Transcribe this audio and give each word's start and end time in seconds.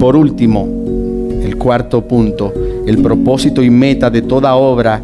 por 0.00 0.16
último, 0.16 0.66
el 1.42 1.56
cuarto 1.58 2.00
punto, 2.00 2.54
el 2.86 3.02
propósito 3.02 3.62
y 3.62 3.68
meta 3.68 4.08
de 4.08 4.22
toda 4.22 4.54
obra 4.54 5.02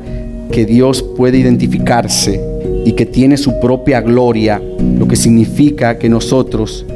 que 0.51 0.65
Dios 0.65 1.03
puede 1.03 1.37
identificarse 1.37 2.41
y 2.83 2.93
que 2.93 3.05
tiene 3.05 3.37
su 3.37 3.61
propia 3.61 4.01
gloria, 4.01 4.61
lo 4.99 5.07
que 5.07 5.15
significa 5.15 5.99
que 5.99 6.09
nosotros 6.09 6.87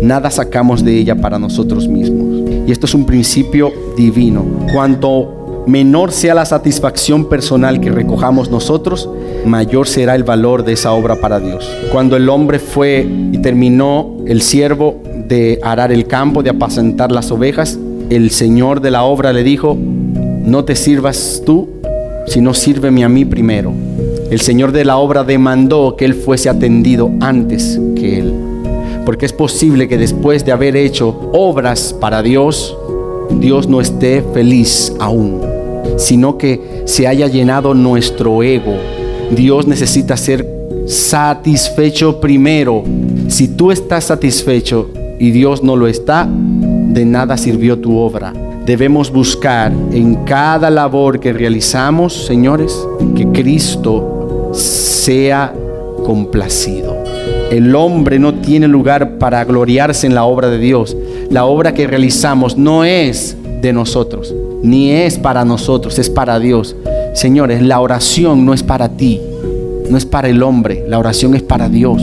nada 0.00 0.30
sacamos 0.30 0.84
de 0.84 0.98
ella 0.98 1.16
para 1.16 1.40
nosotros 1.40 1.88
mismos. 1.88 2.48
Y 2.64 2.70
esto 2.70 2.86
es 2.86 2.94
un 2.94 3.04
principio 3.04 3.72
divino. 3.96 4.44
Cuanto 4.72 5.64
menor 5.66 6.12
sea 6.12 6.34
la 6.34 6.44
satisfacción 6.44 7.28
personal 7.28 7.80
que 7.80 7.90
recojamos 7.90 8.52
nosotros, 8.52 9.10
mayor 9.44 9.88
será 9.88 10.14
el 10.14 10.22
valor 10.22 10.64
de 10.64 10.74
esa 10.74 10.92
obra 10.92 11.16
para 11.16 11.40
Dios. 11.40 11.68
Cuando 11.90 12.16
el 12.16 12.28
hombre 12.28 12.60
fue 12.60 13.04
y 13.32 13.38
terminó 13.38 14.16
el 14.26 14.42
siervo 14.42 15.02
de 15.28 15.60
arar 15.62 15.92
el 15.92 16.06
campo, 16.06 16.42
de 16.42 16.50
apacentar 16.50 17.12
las 17.12 17.30
ovejas, 17.30 17.78
el 18.10 18.30
Señor 18.30 18.80
de 18.80 18.90
la 18.90 19.04
obra 19.04 19.32
le 19.32 19.44
dijo, 19.44 19.76
no 19.76 20.64
te 20.64 20.74
sirvas 20.74 21.42
tú, 21.44 21.68
sino 22.26 22.54
sírveme 22.54 23.04
a 23.04 23.08
mí 23.08 23.24
primero. 23.24 23.72
El 24.30 24.40
Señor 24.40 24.72
de 24.72 24.84
la 24.84 24.96
obra 24.96 25.24
demandó 25.24 25.94
que 25.96 26.06
él 26.06 26.14
fuese 26.14 26.48
atendido 26.48 27.10
antes 27.20 27.78
que 27.94 28.18
él. 28.18 28.34
Porque 29.04 29.26
es 29.26 29.32
posible 29.32 29.88
que 29.88 29.98
después 29.98 30.44
de 30.44 30.52
haber 30.52 30.76
hecho 30.76 31.30
obras 31.32 31.94
para 31.98 32.22
Dios, 32.22 32.76
Dios 33.38 33.68
no 33.68 33.80
esté 33.80 34.22
feliz 34.34 34.92
aún, 34.98 35.40
sino 35.96 36.38
que 36.38 36.82
se 36.86 37.06
haya 37.06 37.26
llenado 37.26 37.74
nuestro 37.74 38.42
ego. 38.42 38.74
Dios 39.30 39.66
necesita 39.66 40.16
ser 40.16 40.46
satisfecho 40.86 42.20
primero. 42.20 42.84
Si 43.28 43.48
tú 43.48 43.70
estás 43.70 44.04
satisfecho 44.04 44.90
y 45.18 45.30
Dios 45.30 45.62
no 45.62 45.76
lo 45.76 45.86
está, 45.86 46.28
de 46.28 47.04
nada 47.04 47.36
sirvió 47.36 47.78
tu 47.78 47.96
obra. 47.96 48.32
Debemos 48.64 49.10
buscar 49.10 49.72
en 49.92 50.24
cada 50.24 50.70
labor 50.70 51.20
que 51.20 51.32
realizamos, 51.32 52.26
señores, 52.26 52.86
que 53.16 53.26
Cristo 53.28 54.50
sea 54.52 55.54
complacido. 56.04 56.96
El 57.50 57.74
hombre 57.74 58.18
no 58.18 58.34
tiene 58.34 58.68
lugar 58.68 59.18
para 59.18 59.44
gloriarse 59.44 60.06
en 60.06 60.14
la 60.14 60.24
obra 60.24 60.50
de 60.50 60.58
Dios. 60.58 60.96
La 61.30 61.46
obra 61.46 61.72
que 61.72 61.86
realizamos 61.86 62.58
no 62.58 62.84
es 62.84 63.36
de 63.62 63.72
nosotros, 63.72 64.34
ni 64.62 64.90
es 64.90 65.18
para 65.18 65.44
nosotros, 65.44 65.98
es 65.98 66.10
para 66.10 66.38
Dios. 66.38 66.76
Señores, 67.14 67.62
la 67.62 67.80
oración 67.80 68.44
no 68.44 68.52
es 68.52 68.62
para 68.62 68.90
ti, 68.90 69.20
no 69.90 69.96
es 69.96 70.04
para 70.04 70.28
el 70.28 70.42
hombre, 70.42 70.84
la 70.88 70.98
oración 70.98 71.34
es 71.34 71.42
para 71.42 71.68
Dios. 71.68 72.02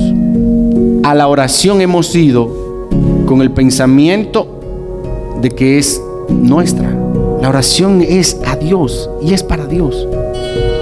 A 1.04 1.14
la 1.14 1.28
oración 1.28 1.82
hemos 1.82 2.16
ido 2.16 2.65
con 3.26 3.42
el 3.42 3.52
pensamiento 3.52 4.48
de 5.42 5.50
que 5.50 5.78
es 5.78 6.02
nuestra. 6.30 6.90
La 7.42 7.50
oración 7.50 8.02
es 8.02 8.38
a 8.46 8.56
Dios 8.56 9.10
y 9.22 9.34
es 9.34 9.44
para 9.44 9.66
Dios. 9.66 10.08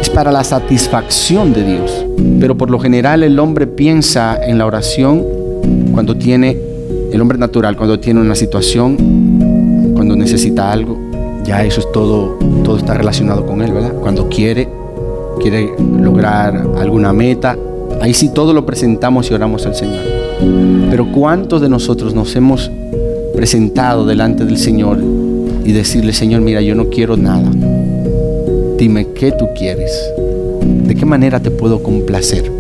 Es 0.02 0.10
para 0.10 0.32
la 0.32 0.44
satisfacción 0.44 1.54
de 1.54 1.64
Dios. 1.64 2.06
Pero 2.40 2.56
por 2.56 2.70
lo 2.70 2.80
general 2.80 3.24
el 3.24 3.40
hombre 3.40 3.68
piensa 3.68 4.38
en 4.42 4.58
la 4.58 4.66
oración 4.66 5.24
cuando 5.92 6.16
tiene, 6.16 6.58
el 7.12 7.22
hombre 7.22 7.38
natural, 7.38 7.76
cuando 7.76 8.00
tiene 8.00 8.22
una 8.22 8.36
situación, 8.36 9.92
cuando 9.94 10.16
necesita 10.16 10.72
algo. 10.72 10.98
Ya 11.44 11.64
eso 11.64 11.82
es 11.82 11.92
todo, 11.92 12.38
todo 12.64 12.78
está 12.78 12.94
relacionado 12.94 13.46
con 13.46 13.62
él, 13.62 13.74
¿verdad? 13.74 13.94
Cuando 13.96 14.30
quiere, 14.30 14.70
quiere 15.42 15.74
lograr 16.00 16.56
alguna 16.78 17.12
meta, 17.12 17.58
ahí 18.02 18.14
sí 18.14 18.30
todo 18.30 18.54
lo 18.54 18.66
presentamos 18.66 19.30
y 19.30 19.34
oramos 19.34 19.66
al 19.66 19.76
Señor. 19.76 20.23
Pero 20.90 21.12
¿cuántos 21.12 21.62
de 21.62 21.70
nosotros 21.70 22.14
nos 22.14 22.36
hemos 22.36 22.70
presentado 23.36 24.06
delante 24.06 24.46
del 24.46 24.58
Señor 24.58 25.00
y 25.66 25.72
decirle, 25.72 26.14
Señor, 26.14 26.42
mira, 26.42 26.62
yo 26.62 26.76
no 26.76 26.90
quiero 26.90 27.18
nada. 27.18 27.50
Dime 28.78 29.08
qué 29.14 29.32
tú 29.32 29.48
quieres. 29.58 29.92
¿De 30.62 30.96
qué 30.96 31.06
manera 31.06 31.40
te 31.40 31.52
puedo 31.52 31.82
complacer? 31.82 32.52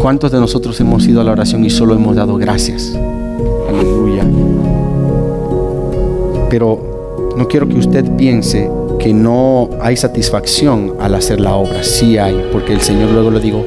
¿Cuántos 0.00 0.30
de 0.32 0.40
nosotros 0.40 0.80
hemos 0.80 1.06
ido 1.06 1.20
a 1.20 1.24
la 1.24 1.32
oración 1.32 1.64
y 1.64 1.70
solo 1.70 1.94
hemos 1.94 2.16
dado 2.16 2.36
gracias? 2.36 2.96
Aleluya. 3.68 4.24
Pero 6.48 7.34
no 7.36 7.48
quiero 7.48 7.68
que 7.68 7.76
usted 7.76 8.04
piense 8.16 8.70
que 8.98 9.12
no 9.12 9.70
hay 9.80 9.96
satisfacción 9.96 10.94
al 11.00 11.14
hacer 11.14 11.40
la 11.40 11.54
obra. 11.54 11.82
Sí 11.82 12.18
hay, 12.18 12.36
porque 12.52 12.72
el 12.72 12.80
Señor 12.80 13.10
luego 13.10 13.30
le 13.30 13.40
digo, 13.40 13.64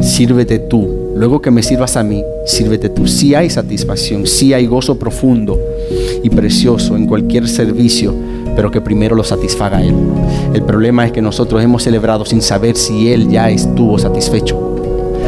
sírvete 0.00 0.58
tú. 0.58 1.12
Luego 1.14 1.40
que 1.40 1.50
me 1.50 1.62
sirvas 1.62 1.96
a 1.96 2.02
mí, 2.02 2.22
sírvete 2.46 2.88
tú. 2.88 3.06
Sí 3.06 3.34
hay 3.34 3.50
satisfacción, 3.50 4.26
sí 4.26 4.54
hay 4.54 4.66
gozo 4.66 4.98
profundo 4.98 5.58
y 6.22 6.30
precioso 6.30 6.96
en 6.96 7.06
cualquier 7.06 7.48
servicio, 7.48 8.14
pero 8.54 8.70
que 8.70 8.80
primero 8.80 9.16
lo 9.16 9.24
satisfaga 9.24 9.82
Él. 9.82 9.94
El 10.54 10.62
problema 10.62 11.06
es 11.06 11.12
que 11.12 11.22
nosotros 11.22 11.62
hemos 11.62 11.82
celebrado 11.82 12.24
sin 12.24 12.40
saber 12.40 12.76
si 12.76 13.12
Él 13.12 13.28
ya 13.28 13.50
estuvo 13.50 13.98
satisfecho. 13.98 14.76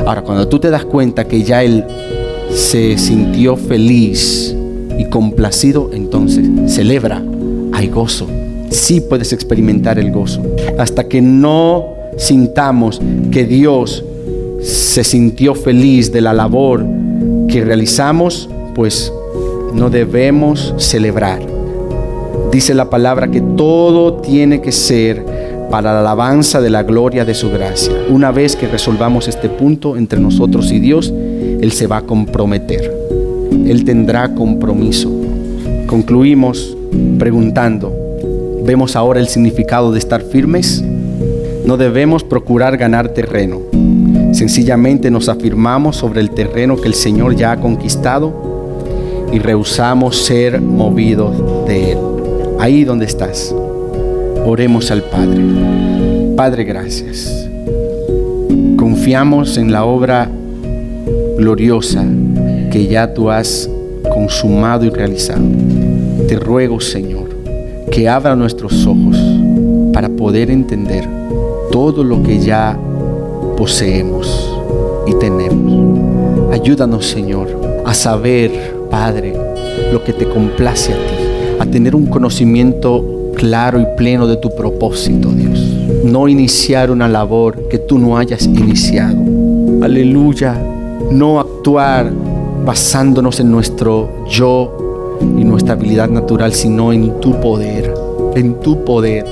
Ahora, 0.07 0.23
cuando 0.23 0.49
tú 0.49 0.59
te 0.59 0.71
das 0.71 0.85
cuenta 0.85 1.25
que 1.27 1.43
ya 1.43 1.63
Él 1.63 1.85
se 2.55 2.97
sintió 2.99 3.57
feliz 3.57 4.55
y 4.99 5.05
complacido, 5.07 5.91
entonces 5.93 6.47
celebra, 6.73 7.23
hay 7.73 7.89
gozo. 7.89 8.27
Sí 8.71 9.01
puedes 9.01 9.33
experimentar 9.33 9.99
el 9.99 10.11
gozo. 10.11 10.43
Hasta 10.79 11.05
que 11.05 11.21
no 11.21 11.95
sintamos 12.17 13.01
que 13.31 13.45
Dios 13.45 14.05
se 14.63 15.05
sintió 15.05 15.55
feliz 15.55 16.13
de 16.13 16.21
la 16.21 16.33
labor 16.33 16.85
que 17.49 17.65
realizamos, 17.65 18.49
pues 18.75 19.13
no 19.75 19.91
debemos 19.91 20.75
celebrar. 20.79 21.41
Dice 22.53 22.75
la 22.75 22.91
palabra 22.91 23.31
que 23.31 23.41
todo 23.41 24.15
tiene 24.15 24.61
que 24.61 24.73
ser 24.73 25.25
para 25.71 25.93
la 25.93 26.01
alabanza 26.01 26.61
de 26.61 26.71
la 26.71 26.83
gloria 26.83 27.25
de 27.25 27.35
su 27.35 27.51
gracia. 27.51 27.93
Una 28.09 28.33
vez 28.33 28.57
que 28.57 28.67
resolvamos 28.67 29.29
este 29.29 29.49
punto 29.49 29.97
entre 29.97 30.19
nosotros 30.19 30.73
y 30.73 30.81
Dios, 30.81 31.13
Él 31.13 31.71
se 31.73 31.87
va 31.87 31.99
a 31.99 32.03
comprometer. 32.03 32.93
Él 33.67 33.85
tendrá 33.85 34.35
compromiso. 34.35 35.11
Concluimos 35.87 36.77
preguntando, 37.19 38.00
¿vemos 38.65 38.97
ahora 38.97 39.21
el 39.21 39.29
significado 39.29 39.93
de 39.93 39.99
estar 39.99 40.23
firmes? 40.23 40.83
No 41.65 41.77
debemos 41.77 42.25
procurar 42.25 42.77
ganar 42.77 43.11
terreno. 43.11 43.61
Sencillamente 44.33 45.11
nos 45.11 45.29
afirmamos 45.29 45.97
sobre 45.97 46.21
el 46.21 46.31
terreno 46.31 46.77
que 46.77 46.89
el 46.89 46.95
Señor 46.95 47.37
ya 47.37 47.53
ha 47.53 47.61
conquistado 47.61 48.33
y 49.33 49.39
rehusamos 49.39 50.17
ser 50.25 50.61
movidos 50.61 51.67
de 51.67 51.93
Él. 51.93 51.99
Ahí 52.59 52.85
donde 52.85 53.07
estás, 53.07 53.55
oremos 54.45 54.91
al 54.91 55.03
Padre. 55.03 55.41
Padre, 56.37 56.65
gracias. 56.65 57.49
Confiamos 58.77 59.57
en 59.59 59.73
la 59.73 59.85
obra 59.85 60.29
gloriosa 61.37 62.05
que 62.71 62.87
ya 62.87 63.13
tú 63.13 63.31
has 63.31 63.69
consumado 64.13 64.85
y 64.85 64.91
realizado. 64.91 65.43
Te 66.29 66.37
ruego, 66.37 66.81
Señor, 66.81 67.20
que 67.91 68.09
abra 68.09 68.37
nuestros 68.37 68.87
ojos 68.87 69.17
para 69.93 70.09
poder 70.09 70.51
entender 70.51 71.09
todo 71.71 72.05
lo 72.05 72.23
que 72.23 72.39
ya 72.39 72.79
poseemos 73.57 74.51
y 75.07 75.15
tenemos. 75.15 76.53
Ayúdanos, 76.53 77.07
Señor, 77.07 77.49
a 77.85 77.95
saber 77.95 78.75
Padre, 78.91 79.35
lo 79.93 80.03
que 80.03 80.13
te 80.13 80.29
complace 80.29 80.93
a 80.93 80.97
ti, 80.97 81.61
a 81.61 81.67
tener 81.67 81.95
un 81.95 82.07
conocimiento 82.07 83.33
claro 83.35 83.81
y 83.81 83.87
pleno 83.97 84.27
de 84.27 84.37
tu 84.37 84.51
propósito, 84.55 85.31
Dios. 85.31 85.59
No 86.05 86.29
iniciar 86.29 86.91
una 86.91 87.09
labor 87.09 87.69
que 87.69 87.79
tú 87.79 87.99
no 87.99 88.17
hayas 88.17 88.47
iniciado. 88.47 89.17
Aleluya. 89.83 90.61
No 91.11 91.41
actuar 91.41 92.11
basándonos 92.65 93.41
en 93.41 93.51
nuestro 93.51 94.27
yo 94.29 94.80
y 95.21 95.45
nuestra 95.45 95.75
habilidad 95.75 96.09
natural, 96.09 96.53
sino 96.53 96.93
en 96.93 97.21
tu 97.21 97.41
poder, 97.41 97.95
en 98.35 98.61
tu 98.61 98.85
poder 98.85 99.25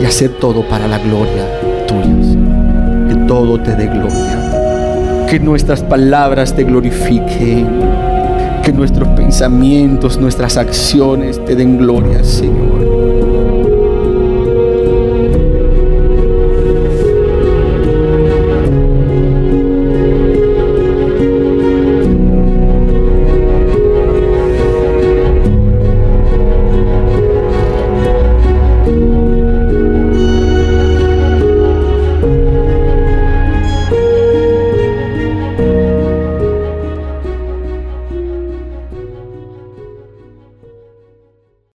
y 0.00 0.04
hacer 0.04 0.30
todo 0.40 0.62
para 0.68 0.88
la 0.88 0.98
gloria 0.98 1.60
tuya. 1.86 3.08
Que 3.08 3.14
todo 3.26 3.60
te 3.60 3.74
dé 3.74 3.86
gloria. 3.86 5.26
Que 5.28 5.38
nuestras 5.38 5.82
palabras 5.82 6.54
te 6.54 6.64
glorifiquen 6.64 7.66
que 8.62 8.72
nuestros 8.72 9.08
pensamientos, 9.10 10.18
nuestras 10.18 10.56
acciones 10.56 11.42
te 11.44 11.56
den 11.56 11.78
gloria, 11.78 12.22
Señor. 12.22 13.19